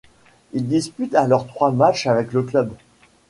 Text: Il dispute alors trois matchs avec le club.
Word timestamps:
Il 0.53 0.67
dispute 0.67 1.13
alors 1.13 1.45
trois 1.45 1.69
matchs 1.71 2.07
avec 2.07 2.33
le 2.33 2.41
club. 2.41 2.73